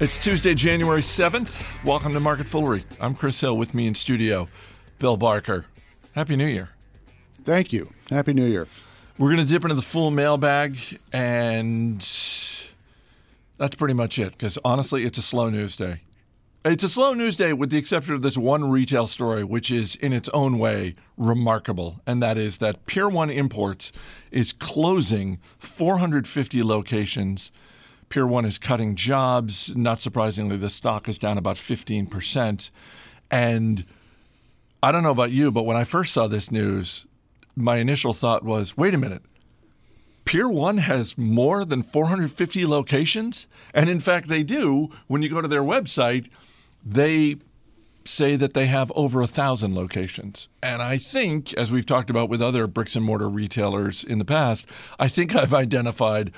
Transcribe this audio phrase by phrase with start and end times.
[0.00, 1.84] It's Tuesday, January 7th.
[1.84, 2.84] Welcome to Market Foolery.
[3.00, 4.46] I'm Chris Hill with me in studio,
[5.00, 5.66] Bill Barker.
[6.12, 6.68] Happy New Year.
[7.42, 7.90] Thank you.
[8.08, 8.68] Happy New Year.
[9.18, 10.78] We're going to dip into the full mailbag,
[11.12, 11.98] and
[13.56, 16.02] that's pretty much it because honestly, it's a slow news day.
[16.64, 19.96] It's a slow news day with the exception of this one retail story, which is
[19.96, 22.00] in its own way remarkable.
[22.06, 23.90] And that is that Pier 1 Imports
[24.30, 27.50] is closing 450 locations.
[28.08, 29.76] Pier 1 is cutting jobs.
[29.76, 32.70] Not surprisingly, the stock is down about 15%.
[33.30, 33.84] And
[34.82, 37.06] I don't know about you, but when I first saw this news,
[37.54, 39.22] my initial thought was wait a minute.
[40.24, 43.46] Pier 1 has more than 450 locations?
[43.72, 44.90] And in fact, they do.
[45.06, 46.28] When you go to their website,
[46.84, 47.36] they
[48.04, 50.48] say that they have over a thousand locations.
[50.62, 54.24] And I think, as we've talked about with other bricks and mortar retailers in the
[54.24, 54.66] past,
[54.98, 56.32] I think I've identified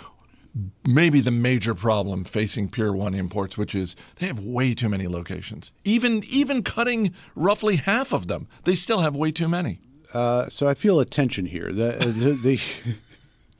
[0.87, 5.07] maybe the major problem facing Pier 1 imports, which is they have way too many
[5.07, 5.73] locations.
[5.85, 9.79] Even even cutting roughly half of them, they still have way too many.
[10.13, 11.73] Uh, so I feel a tension here.
[11.73, 12.59] The the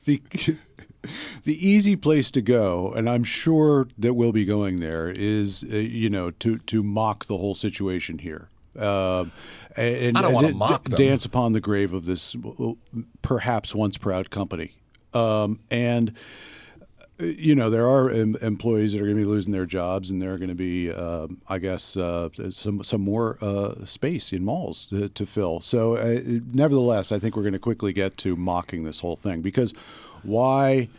[0.05, 0.57] the, the
[1.43, 5.75] the easy place to go, and I'm sure that we'll be going there, is uh,
[5.77, 8.49] you know to to mock the whole situation here.
[8.77, 9.25] Uh,
[9.75, 12.71] and, I don't want to mock d- dance upon the grave of this uh,
[13.21, 14.75] perhaps once proud company.
[15.13, 16.13] Um, and uh,
[17.21, 20.21] you know there are em- employees that are going to be losing their jobs, and
[20.21, 24.43] there are going to be, um, I guess, uh, some some more uh, space in
[24.43, 25.59] malls to, to fill.
[25.61, 26.19] So, uh,
[26.53, 29.73] nevertheless, I think we're going to quickly get to mocking this whole thing because
[30.23, 30.89] why?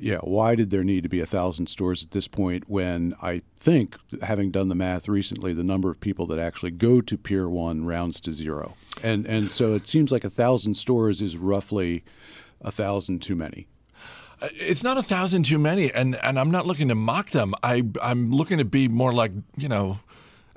[0.00, 3.42] Yeah, why did there need to be a thousand stores at this point when I
[3.56, 7.48] think, having done the math recently, the number of people that actually go to Pier
[7.48, 12.04] One rounds to zero, and and so it seems like a thousand stores is roughly
[12.60, 13.66] a thousand too many.
[14.40, 17.54] It's not a thousand too many, and, and I'm not looking to mock them.
[17.62, 19.98] I I'm looking to be more like you know,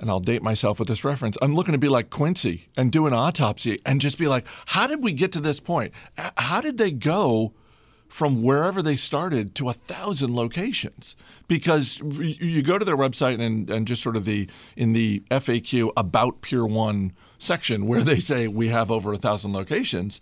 [0.00, 1.36] and I'll date myself with this reference.
[1.42, 4.86] I'm looking to be like Quincy and do an autopsy and just be like, how
[4.86, 5.92] did we get to this point?
[6.36, 7.54] How did they go?
[8.08, 11.16] From wherever they started to a thousand locations,
[11.48, 15.90] because you go to their website and, and just sort of the in the FAQ
[15.96, 20.20] about Pier One section where they say we have over a thousand locations,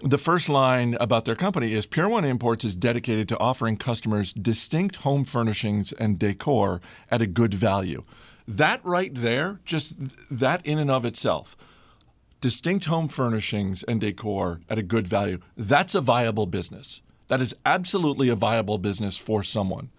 [0.00, 4.32] the first line about their company is Pier 1 Imports is dedicated to offering customers
[4.32, 8.02] distinct home furnishings and decor at a good value.
[8.46, 9.96] That right there, just
[10.30, 11.56] that in and of itself,
[12.40, 17.00] distinct home furnishings and decor at a good value, that's a viable business.
[17.28, 19.90] That is absolutely a viable business for someone.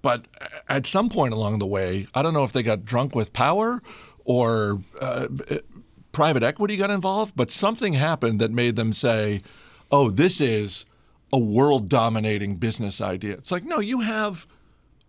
[0.00, 0.26] But
[0.68, 3.82] at some point along the way, I don't know if they got drunk with power
[4.24, 5.26] or uh,
[6.12, 9.42] private equity got involved, but something happened that made them say,
[9.90, 10.84] oh, this is
[11.32, 13.34] a world dominating business idea.
[13.34, 14.46] It's like, no, you have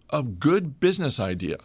[0.10, 1.58] a good business idea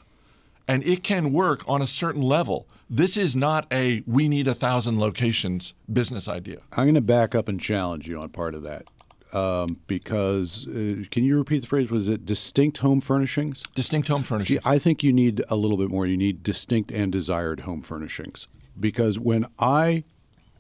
[0.67, 2.67] and it can work on a certain level.
[2.89, 6.59] This is not a we need a thousand locations business idea.
[6.73, 8.85] I'm going to back up and challenge you on part of that.
[9.33, 11.91] Um, because uh, can you repeat the phrase?
[11.91, 13.65] Was it distinct home furnishings?
[13.75, 14.63] Distinct home furnishings.
[14.63, 14.69] See.
[14.69, 16.07] I think you need a little bit more.
[16.07, 18.47] You need distinct and desired home furnishings.
[18.79, 20.05] Because when I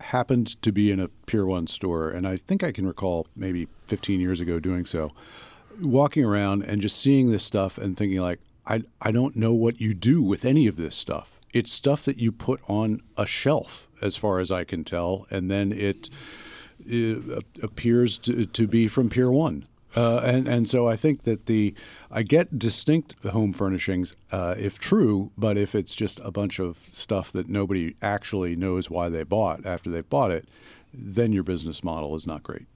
[0.01, 3.69] happened to be in a Pier 1 store, and I think I can recall maybe
[3.87, 5.13] 15 years ago doing so,
[5.81, 9.81] walking around and just seeing this stuff and thinking, like, I, I don't know what
[9.81, 11.39] you do with any of this stuff.
[11.53, 15.51] It's stuff that you put on a shelf, as far as I can tell, and
[15.51, 16.11] then it
[16.91, 19.67] uh, appears to, to be from Pier 1.
[19.97, 21.75] Uh, and and so I think that the
[22.11, 26.79] I get distinct home furnishings uh, if true, but if it's just a bunch of
[26.89, 30.49] stuff that nobody actually knows why they bought after they bought it,
[30.93, 32.67] then your business model is not great.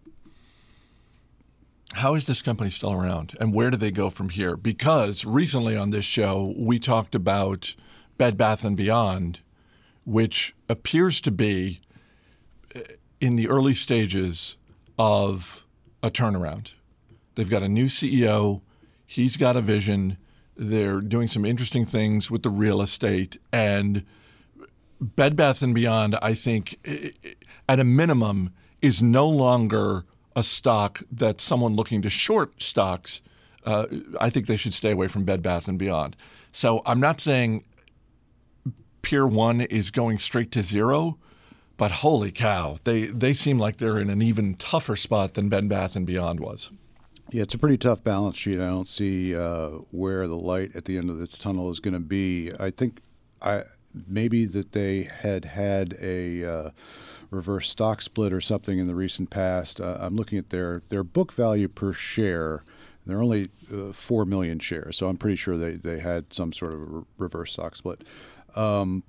[1.95, 4.57] How is this company still around and where do they go from here?
[4.57, 7.75] Because recently on this show, we talked about
[8.19, 9.41] Bed Bath and Beyond,
[10.05, 11.81] which appears to be
[12.77, 12.81] uh,
[13.21, 14.57] in the early stages
[14.99, 15.65] of
[16.03, 16.75] a turnaround.
[17.39, 18.63] They've got a new CEO,
[19.07, 20.17] he's got a vision,
[20.57, 24.05] they're doing some interesting things with the real estate and
[25.01, 26.85] Bed Bath and Beyond, I think,
[27.69, 28.51] at a minimum,
[28.83, 30.05] is no longer
[30.35, 33.23] a stock that someone looking to short stocks.
[33.65, 33.87] Uh,
[34.21, 36.17] I think they should stay away from Bed Bath and Beyond.
[36.51, 37.63] So I'm not saying
[39.03, 41.19] Pier One is going straight to zero,
[41.77, 45.69] but holy cow, they they seem like they're in an even tougher spot than Bed
[45.69, 46.73] Bath and Beyond was.
[47.31, 48.59] Yeah, it's a pretty tough balance sheet.
[48.59, 51.95] I don't see uh, where the light at the end of this tunnel is going
[51.95, 52.53] to be.
[52.59, 53.01] I think
[53.43, 53.65] I
[54.07, 56.71] maybe that they had had a uh,
[57.31, 59.79] reverse stock split or something in the recent past.
[59.81, 62.65] Uh, I'm looking at their their book value per share.
[63.05, 66.73] They're only uh, four million shares, so I'm pretty sure they they had some sort
[66.73, 68.05] of a reverse stock split.
[68.57, 69.03] Um,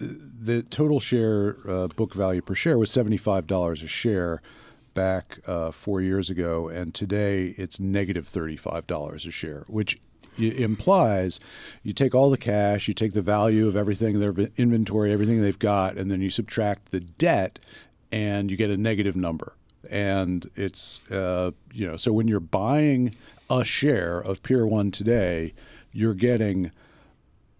[0.00, 4.40] the total share uh, book value per share was seventy five dollars a share
[4.98, 9.64] back uh, four years ago, and today it's negative negative thirty five dollars a share,
[9.68, 10.00] which
[10.38, 11.38] implies
[11.82, 15.58] you take all the cash, you take the value of everything, their inventory, everything they've
[15.58, 17.58] got, and then you subtract the debt,
[18.10, 19.56] and you get a negative number.
[19.90, 23.14] And it's uh, you know so when you're buying
[23.50, 25.52] a share of Pier One today,
[25.92, 26.70] you're getting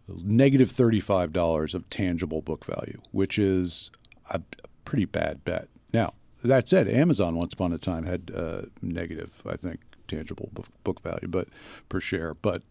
[0.08, 3.91] negative $35 of tangible book value, which is
[4.31, 4.41] a
[4.87, 5.69] pretty bad bet.
[5.93, 6.14] Now,
[6.44, 10.50] that said, Amazon once upon a time had uh, negative, I think, tangible
[10.85, 11.49] book value, but
[11.88, 12.35] per share.
[12.35, 12.62] But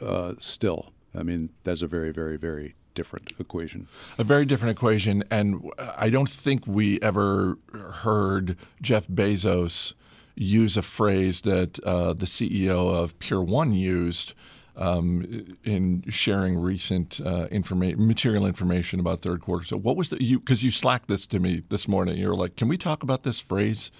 [0.00, 3.86] uh, still, I mean, that's a very, very, very different equation.
[4.18, 9.94] A very different equation, and I don't think we ever heard Jeff Bezos
[10.34, 14.34] use a phrase that uh, the CEO of Pier One used
[14.80, 19.64] um, in sharing recent uh, information, material information about third quarter.
[19.64, 22.16] So, what was the you because you slacked this to me this morning?
[22.16, 23.92] You're like, can we talk about this phrase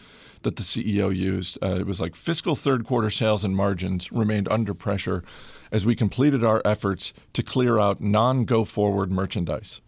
[0.43, 1.59] that the CEO used?
[1.62, 5.23] Uh, it was like fiscal third quarter sales and margins remained under pressure
[5.71, 9.83] as we completed our efforts to clear out non-go forward merchandise.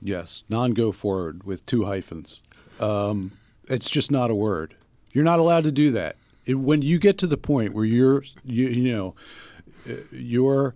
[0.00, 2.42] Yes, non-go forward with two hyphens.
[2.80, 3.30] Um,
[3.68, 4.74] it's just not a word.
[5.12, 6.16] You're not allowed to do that.
[6.44, 9.14] It, when you get to the point where you're, you, you know
[10.10, 10.74] your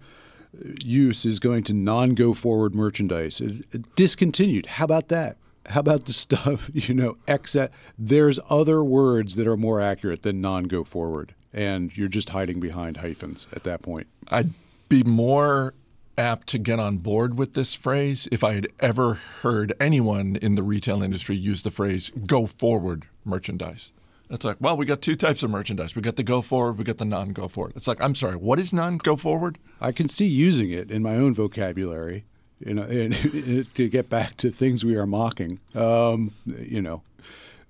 [0.81, 3.41] use is going to non-go forward merchandise.
[3.41, 3.61] It's
[3.94, 4.67] discontinued.
[4.67, 5.37] How about that?
[5.67, 7.69] How about the stuff, you know, excess?
[7.69, 12.61] Uh, there's other words that are more accurate than non-go forward, and you're just hiding
[12.61, 14.06] behind hyphens at that point.
[14.29, 14.50] I'd
[14.88, 15.75] be more
[16.19, 20.55] apt to get on board with this phrase if I had ever heard anyone in
[20.55, 23.93] the retail industry use the phrase go forward merchandise.
[24.28, 25.94] It's like, well, we got two types of merchandise.
[25.94, 27.75] We got the go forward, we got the non go forward.
[27.76, 29.58] It's like, I'm sorry, what is non go forward?
[29.81, 32.25] I can see using it in my own vocabulary,
[32.58, 32.87] you know,
[33.75, 35.61] to get back to things we are mocking.
[35.75, 37.02] Um, you know,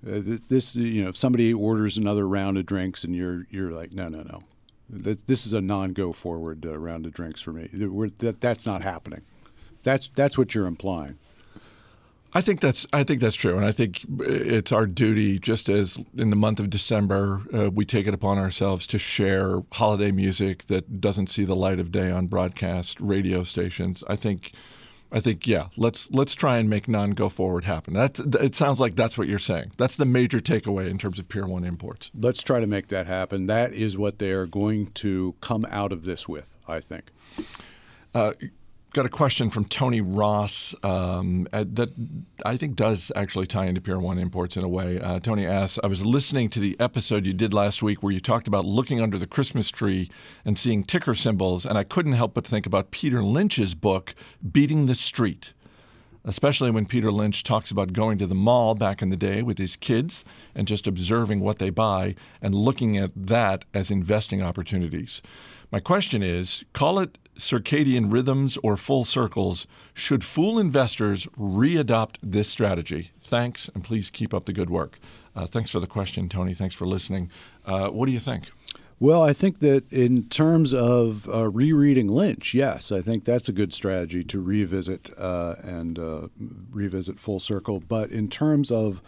[0.05, 3.91] uh, this, you know, if somebody orders another round of drinks and you're you're like,
[3.91, 4.41] no, no, no,
[4.89, 7.69] this is a non go forward uh, round of drinks for me.
[7.71, 9.21] That, that's not happening.
[9.83, 11.19] That's that's what you're implying.
[12.33, 15.97] I think that's I think that's true, and I think it's our duty, just as
[16.17, 20.65] in the month of December, uh, we take it upon ourselves to share holiday music
[20.65, 24.03] that doesn't see the light of day on broadcast radio stations.
[24.09, 24.51] I think,
[25.09, 27.93] I think, yeah, let's let's try and make non go forward happen.
[27.93, 29.71] That it sounds like that's what you're saying.
[29.77, 32.11] That's the major takeaway in terms of Pier One imports.
[32.13, 33.47] Let's try to make that happen.
[33.47, 36.53] That is what they are going to come out of this with.
[36.67, 37.09] I think.
[38.13, 38.33] Uh,
[38.97, 41.89] got a question from Tony Ross um, uh, that
[42.43, 44.99] I think does actually tie into Pier 1 imports in a way.
[44.99, 48.19] Uh, Tony asks I was listening to the episode you did last week where you
[48.19, 50.09] talked about looking under the Christmas tree
[50.43, 54.15] and seeing ticker symbols, and I couldn't help but think about Peter Lynch's book,
[54.51, 55.53] Beating the Street.
[56.25, 59.59] Especially when Peter Lynch talks about going to the mall back in the day with
[59.59, 65.21] his kids and just observing what they buy and looking at that as investing opportunities.
[65.71, 72.47] My question is call it circadian rhythms or full circles, should fool investors readopt this
[72.47, 73.11] strategy?
[73.19, 74.99] Thanks, and please keep up the good work.
[75.35, 76.53] Uh, thanks for the question, Tony.
[76.53, 77.29] Thanks for listening.
[77.65, 78.49] Uh, what do you think?
[78.99, 83.51] Well, I think that in terms of uh, rereading Lynch, yes, I think that's a
[83.51, 86.29] good strategy to revisit uh, and uh,
[86.71, 87.81] revisit Full Circle.
[87.81, 89.03] But in terms of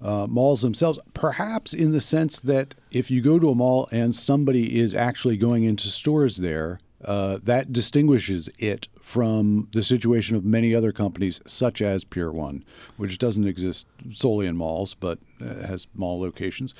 [0.00, 4.14] uh, malls themselves, perhaps in the sense that if you go to a mall and
[4.14, 10.44] somebody is actually going into stores there, uh, that distinguishes it from the situation of
[10.44, 12.64] many other companies, such as Pier One,
[12.96, 16.74] which doesn't exist solely in malls but uh, has mall locations.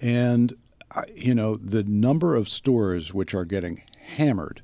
[0.00, 0.54] And,
[1.14, 3.82] you know, the number of stores which are getting
[4.16, 4.62] hammered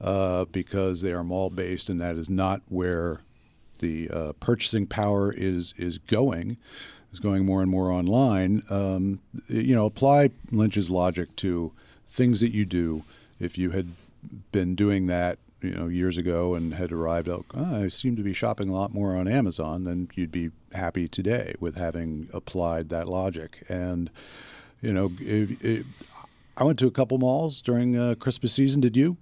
[0.00, 3.20] uh, because they are mall based, and that is not where
[3.78, 6.56] the uh, purchasing power is is going.
[7.12, 8.62] Is going more and more online.
[8.70, 11.74] Um, you know, apply Lynch's logic to
[12.06, 13.04] things that you do.
[13.38, 13.88] If you had
[14.52, 18.22] been doing that you know years ago and had arrived at oh, I seem to
[18.22, 22.88] be shopping a lot more on Amazon then you'd be happy today with having applied
[22.90, 23.64] that logic.
[23.68, 24.10] And
[24.80, 25.12] you know
[26.56, 28.80] I went to a couple malls during uh, Christmas season.
[28.80, 29.16] Did you?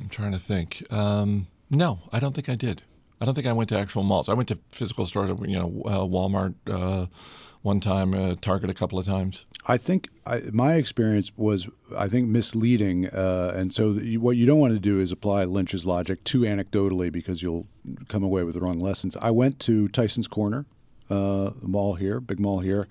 [0.00, 0.84] I'm trying to think.
[0.92, 2.82] Um, no I don't think I did.
[3.20, 4.28] I don't think I went to actual malls.
[4.28, 7.06] I went to physical stores you know uh, Walmart uh,
[7.64, 9.46] one time, uh, Target a couple of times.
[9.66, 11.66] I think I, my experience was,
[11.96, 13.08] I think, misleading.
[13.08, 16.42] Uh, and so, the, what you don't want to do is apply Lynch's logic too
[16.42, 17.66] anecdotally because you'll
[18.06, 19.16] come away with the wrong lessons.
[19.16, 20.66] I went to Tyson's Corner,
[21.08, 22.86] uh, mall here, big mall here.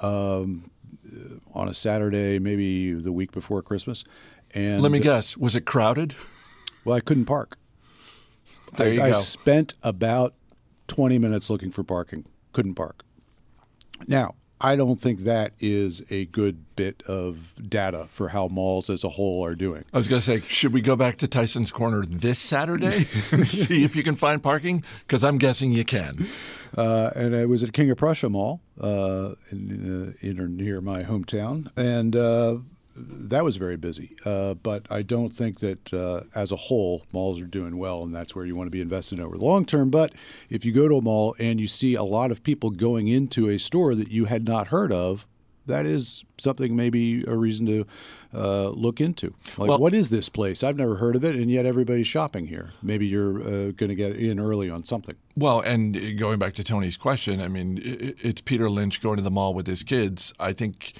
[0.00, 0.70] Um,
[1.52, 4.04] on a Saturday, maybe the week before Christmas.
[4.54, 6.14] And Let me guess, was it crowded?
[6.84, 7.58] Well, I couldn't park.
[8.76, 10.34] There I, you I spent about
[10.86, 12.24] 20 minutes looking for parking.
[12.52, 13.04] Couldn't park.
[14.06, 19.02] Now, I don't think that is a good bit of data for how malls as
[19.02, 19.84] a whole are doing.
[19.92, 23.46] I was going to say, should we go back to Tyson's Corner this Saturday and
[23.48, 24.84] see if you can find parking?
[25.00, 26.14] Because I'm guessing you can.
[26.76, 30.80] Uh, and I was at King of Prussia Mall uh, in, uh, in or near
[30.80, 32.58] my hometown, and uh,
[32.96, 34.16] that was very busy.
[34.24, 38.14] Uh, but I don't think that uh, as a whole, malls are doing well, and
[38.14, 39.90] that's where you want to be invested in over the long term.
[39.90, 40.12] But
[40.50, 43.48] if you go to a mall and you see a lot of people going into
[43.48, 45.26] a store that you had not heard of,
[45.66, 47.86] that is something maybe a reason to
[48.34, 49.32] uh, look into.
[49.56, 50.64] Like, Well- what is this place?
[50.64, 52.72] I've never heard of it, and yet everybody's shopping here.
[52.82, 55.14] Maybe you're uh, going to get in early on something.
[55.36, 59.30] Well, and going back to Tony's question, I mean, it's Peter Lynch going to the
[59.30, 60.32] mall with his kids.
[60.40, 60.94] I think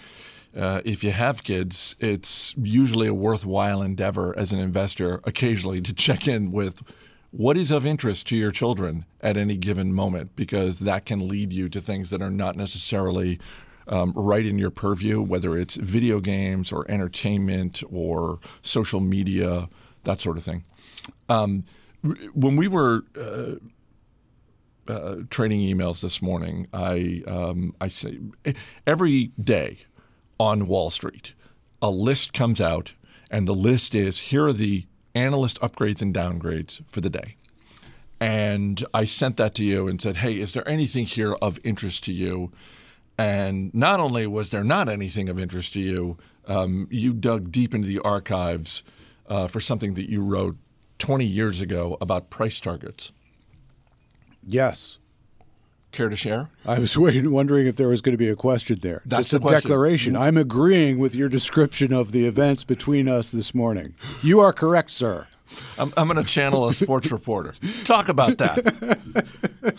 [0.56, 5.92] uh, if you have kids, it's usually a worthwhile endeavor as an investor occasionally to
[5.92, 6.82] check in with
[7.30, 11.52] what is of interest to your children at any given moment, because that can lead
[11.52, 13.40] you to things that are not necessarily
[13.88, 19.68] um, right in your purview, whether it's video games or entertainment or social media,
[20.04, 20.64] that sort of thing.
[21.28, 21.64] Um,
[22.35, 23.54] when we were uh,
[24.88, 28.18] uh, trading emails this morning, I um, I say
[28.87, 29.78] every day
[30.38, 31.34] on Wall Street,
[31.80, 32.94] a list comes out,
[33.30, 37.36] and the list is here are the analyst upgrades and downgrades for the day.
[38.20, 42.04] And I sent that to you and said, hey, is there anything here of interest
[42.04, 42.52] to you?
[43.18, 47.74] And not only was there not anything of interest to you, um, you dug deep
[47.74, 48.84] into the archives
[49.26, 50.56] uh, for something that you wrote
[50.98, 53.12] 20 years ago about price targets.
[54.46, 54.98] Yes.
[55.92, 56.49] Care to share?
[56.66, 59.02] I was waiting, wondering if there was going to be a question there.
[59.04, 59.70] That's Just a question.
[59.70, 60.16] declaration.
[60.16, 63.94] I'm agreeing with your description of the events between us this morning.
[64.22, 65.26] You are correct, sir.
[65.78, 67.52] I'm, I'm going to channel a sports reporter.
[67.84, 69.76] Talk about that.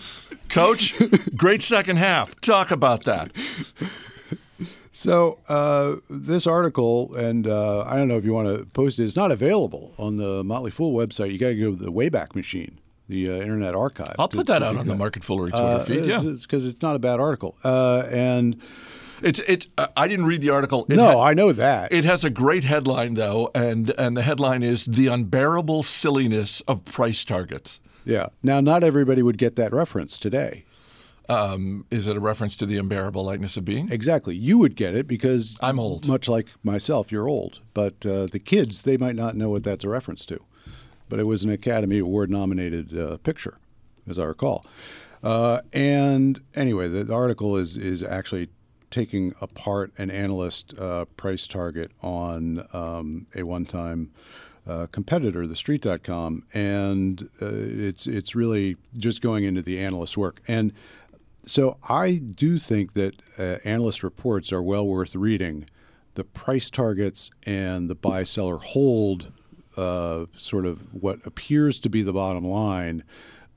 [0.49, 0.93] Coach,
[1.35, 2.39] great second half.
[2.41, 3.31] Talk about that.
[4.91, 9.03] So uh, this article, and uh, I don't know if you want to post it.
[9.05, 11.31] It's not available on the Motley Fool website.
[11.31, 12.77] You got to go to the Wayback Machine,
[13.13, 14.15] the uh, Internet Archive.
[14.19, 16.05] I'll to- put that to out on the Market Foolery Twitter Uh, feed.
[16.05, 18.57] Yeah, it's because it's, not a bad article, uh, and
[19.21, 19.67] it's it's.
[19.77, 20.85] Uh, I didn't read the article.
[20.89, 21.91] It no, ha- I know that.
[21.93, 26.83] It has a great headline though, and and the headline is the unbearable silliness of
[26.83, 27.79] price targets.
[28.05, 28.27] yeah.
[28.43, 30.65] Now, not everybody would get that reference today.
[31.29, 33.89] Um, is it a reference to the unbearable lightness of being?
[33.89, 34.35] Exactly.
[34.35, 36.05] You would get it because I'm old.
[36.05, 37.61] Much like myself, you're old.
[37.73, 40.39] But uh, the kids, they might not know what that's a reference to.
[41.13, 43.59] But it was an Academy Award nominated uh, picture,
[44.09, 44.65] as I recall.
[45.21, 48.49] Uh, and anyway, the, the article is is actually
[48.89, 54.09] taking apart an analyst uh, price target on um, a one time.
[54.65, 60.41] Uh, competitor, the street.com, and uh, it's it's really just going into the analyst's work.
[60.47, 60.73] And
[61.45, 65.67] so I do think that uh, analyst reports are well worth reading.
[66.15, 69.31] The price targets and the buy seller hold
[69.77, 73.03] uh, sort of what appears to be the bottom line.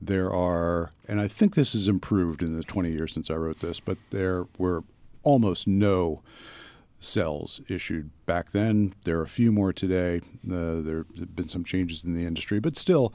[0.01, 3.59] There are, and I think this has improved in the 20 years since I wrote
[3.59, 4.83] this, but there were
[5.23, 6.21] almost no
[6.99, 8.93] sells issued back then.
[9.03, 10.21] There are a few more today.
[10.45, 13.13] Uh, there have been some changes in the industry, but still,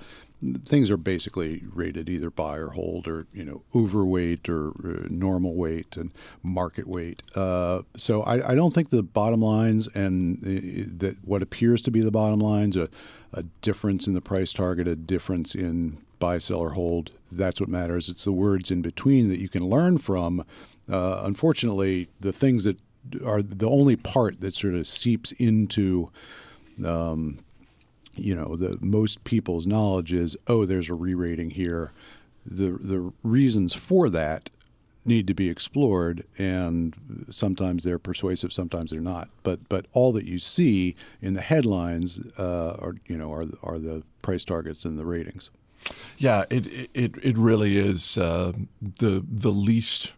[0.64, 5.54] things are basically rated either buy or hold, or you know, overweight or uh, normal
[5.54, 6.12] weight and
[6.42, 7.22] market weight.
[7.34, 11.90] Uh, so I, I don't think the bottom lines and uh, that what appears to
[11.90, 12.88] be the bottom lines a,
[13.32, 17.10] a difference in the price target, a difference in buy, sell, or hold.
[17.32, 18.08] That's what matters.
[18.08, 20.44] It's the words in between that you can learn from.
[20.88, 22.78] Uh, unfortunately, the things that
[23.24, 26.10] are the only part that sort of seeps into
[26.84, 27.38] um,
[28.14, 31.92] you know the most people's knowledge is oh there's a re-rating here.
[32.44, 34.50] The the reasons for that
[35.04, 39.28] need to be explored and sometimes they're persuasive sometimes they're not.
[39.42, 43.78] But but all that you see in the headlines uh, are you know are are
[43.78, 45.50] the price targets and the ratings.
[46.18, 50.12] Yeah, it it it really is uh, the the least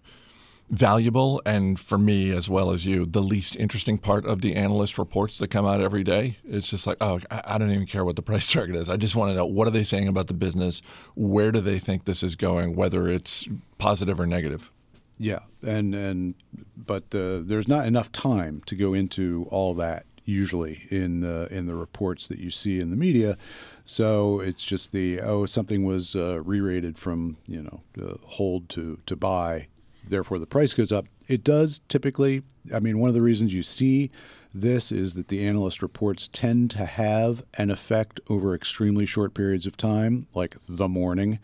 [0.71, 4.99] valuable and for me as well as you the least interesting part of the analyst
[4.99, 6.38] reports that come out every day.
[6.44, 8.88] It's just like oh i don't even care what the price target is.
[8.88, 10.80] I just want to know what are they saying about the business?
[11.14, 14.71] Where do they think this is going whether it's positive or negative?
[15.18, 16.35] Yeah, and and
[16.76, 21.66] but uh, there's not enough time to go into all that usually in uh, in
[21.66, 23.37] the reports that you see in the media.
[23.85, 28.99] So it's just the oh something was uh, re-rated from you know uh, hold to
[29.06, 29.68] to buy,
[30.08, 31.06] therefore the price goes up.
[31.28, 32.42] it does typically.
[32.75, 34.11] I mean, one of the reasons you see
[34.54, 39.66] this is that the analyst reports tend to have an effect over extremely short periods
[39.66, 41.40] of time, like the morning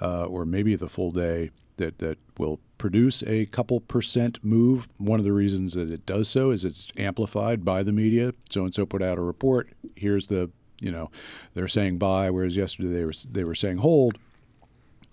[0.00, 4.86] uh, or maybe the full day, that, that will produce a couple percent move.
[4.98, 8.32] One of the reasons that it does so is it's amplified by the media.
[8.50, 9.70] So and so put out a report.
[9.96, 11.10] Here's the, you know,
[11.54, 14.18] they're saying buy, whereas yesterday they were they were saying hold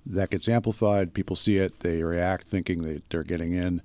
[0.05, 1.13] that gets amplified.
[1.13, 3.81] People see it, they react thinking they, they're getting in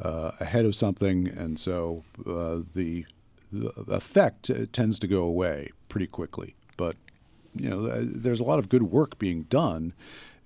[0.00, 3.06] uh, ahead of something, and so uh, the,
[3.52, 6.54] the, effect uh, tends to go away pretty quickly.
[6.76, 6.96] But
[7.54, 9.92] you know, there's a lot of good work being done.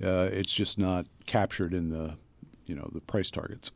[0.02, 2.16] Uh, it's just not captured in the
[2.66, 3.72] you know the price targets.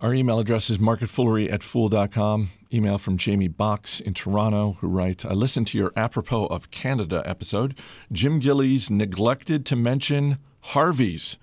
[0.00, 2.50] Our email address is marketfoolery at fool.com.
[2.72, 7.20] Email from Jamie Box in Toronto, who writes I listened to your apropos of Canada
[7.26, 7.76] episode.
[8.12, 11.36] Jim Gillies neglected to mention Harvey's.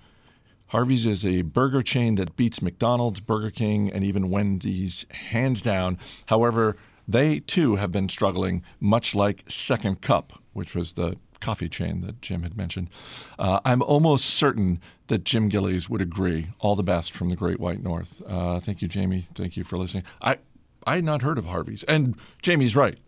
[0.68, 5.98] Harvey's is a burger chain that beats McDonald's, Burger King, and even Wendy's hands down.
[6.26, 12.00] However, they too have been struggling, much like Second Cup, which was the coffee chain
[12.02, 12.90] that Jim had mentioned.
[13.38, 16.48] Uh, I'm almost certain that Jim Gillies would agree.
[16.58, 18.22] All the best from the Great White North.
[18.26, 19.26] Uh, thank you, Jamie.
[19.34, 20.04] Thank you for listening.
[20.20, 20.38] I
[20.86, 22.98] I had not heard of Harvey's, and Jamie's right.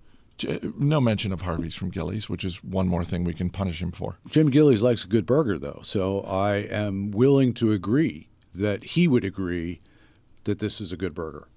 [0.76, 3.90] No mention of Harvey's from Gillies, which is one more thing we can punish him
[3.90, 4.18] for.
[4.30, 9.08] Jim Gillies likes a good burger, though, so I am willing to agree that he
[9.08, 9.80] would agree
[10.44, 11.48] that this is a good burger.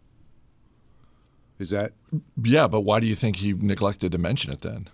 [1.60, 1.94] Is that?
[2.42, 4.90] Yeah, but why do you think he neglected to mention it then?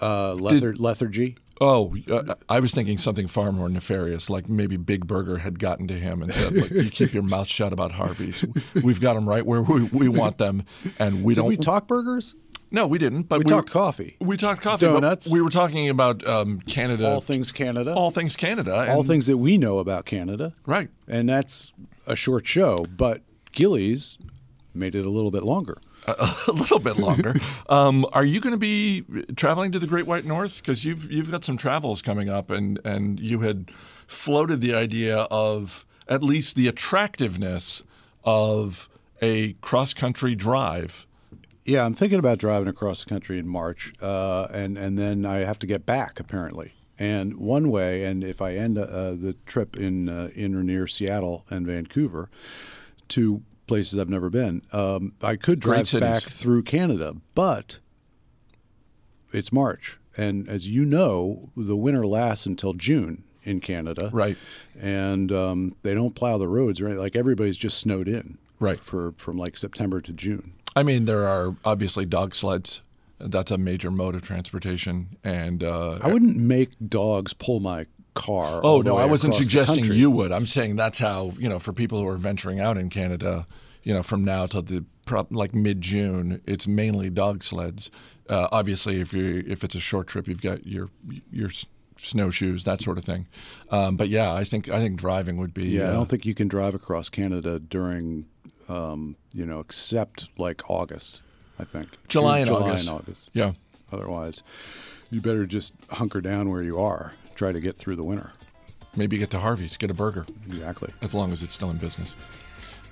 [0.00, 1.36] Uh, Did, lethargy.
[1.58, 5.88] Oh, uh, I was thinking something far more nefarious, like maybe Big Burger had gotten
[5.88, 8.44] to him and said, "Look, you keep your mouth shut about Harvey's.
[8.84, 10.64] We've got them right where we, we want them,
[10.98, 12.34] and we Did don't." we talk burgers?
[12.70, 13.22] No, we didn't.
[13.22, 14.16] But we, we talked coffee.
[14.20, 14.84] We talked coffee.
[14.86, 15.30] Donuts.
[15.30, 17.08] We were talking about um, Canada.
[17.08, 17.94] All things Canada.
[17.94, 18.92] All things Canada.
[18.92, 20.52] all things that we know about Canada.
[20.66, 20.90] Right.
[21.08, 21.72] And that's
[22.06, 23.22] a short show, but
[23.52, 24.18] Gillies
[24.74, 25.78] made it a little bit longer.
[26.06, 27.34] A, little bit longer.
[27.68, 29.04] um, are you going to be
[29.36, 30.58] traveling to the Great White North?
[30.58, 33.70] Because you've you've got some travels coming up, and and you had
[34.06, 37.82] floated the idea of at least the attractiveness
[38.24, 38.88] of
[39.20, 41.06] a cross country drive
[41.66, 45.38] yeah, I'm thinking about driving across the country in March, uh, and and then I
[45.38, 46.74] have to get back apparently.
[46.98, 50.86] And one way, and if I end uh, the trip in uh, in or near
[50.86, 52.30] Seattle and Vancouver,
[53.08, 57.80] two places I've never been, um, I could drive back through Canada, but
[59.32, 64.36] it's March, and as you know, the winter lasts until June in Canada, right?
[64.80, 66.96] And um, they don't plow the roads, right?
[66.96, 68.80] Like everybody's just snowed in, right?
[68.80, 70.54] For from like September to June.
[70.74, 72.82] I mean, there are obviously dog sleds.
[73.18, 78.60] That's a major mode of transportation, and uh, I wouldn't make dogs pull my car.
[78.64, 80.32] Oh no, I wasn't suggesting you would.
[80.32, 83.46] I'm saying that's how you know for people who are venturing out in Canada,
[83.82, 84.84] you know, from now till the
[85.30, 87.90] like mid June, it's mainly dog sleds.
[88.28, 90.88] Uh, obviously, if you if it's a short trip, you've got your
[91.30, 91.50] your
[91.98, 93.28] snowshoes, that sort of thing.
[93.70, 95.68] Um, but yeah, I think I think driving would be.
[95.68, 98.26] Yeah, uh, I don't think you can drive across Canada during
[98.68, 101.22] um, you know, except like August,
[101.58, 101.90] I think.
[102.08, 102.88] July, June, and, July August.
[102.88, 103.30] and August.
[103.32, 103.52] Yeah.
[103.92, 104.42] Otherwise,
[105.10, 107.12] you better just hunker down where you are.
[107.34, 108.32] Try to get through the winter.
[108.96, 110.24] Maybe get to Harvey's, get a burger.
[110.46, 110.92] Exactly.
[111.02, 112.14] As long as it's still in business.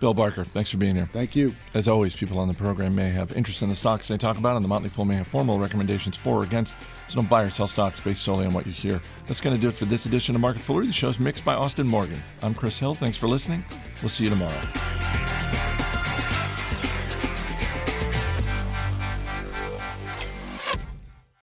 [0.01, 1.09] Bill Barker, thanks for being here.
[1.13, 1.55] Thank you.
[1.73, 4.57] As always, people on the program may have interest in the stocks they talk about,
[4.57, 6.75] and the Motley Fool may have formal recommendations for or against.
[7.09, 9.01] So don't buy or sell stocks based solely on what you hear.
[9.27, 10.87] That's going to do it for this edition of Market Foolery.
[10.87, 12.23] The show's mixed by Austin Morgan.
[12.43, 12.95] I'm Chris Hill.
[12.95, 13.65] Thanks for listening.
[14.03, 14.61] We'll see you tomorrow.